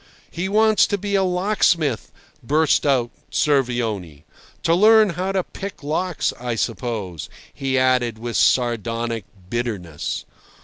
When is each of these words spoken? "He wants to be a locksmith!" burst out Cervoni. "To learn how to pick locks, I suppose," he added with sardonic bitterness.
"He 0.31 0.49
wants 0.49 0.87
to 0.87 0.97
be 0.97 1.13
a 1.13 1.21
locksmith!" 1.23 2.11
burst 2.41 2.87
out 2.87 3.11
Cervoni. 3.31 4.23
"To 4.63 4.73
learn 4.73 5.11
how 5.11 5.31
to 5.31 5.43
pick 5.43 5.83
locks, 5.83 6.33
I 6.39 6.55
suppose," 6.55 7.29
he 7.53 7.77
added 7.77 8.17
with 8.17 8.35
sardonic 8.35 9.25
bitterness. 9.51 10.25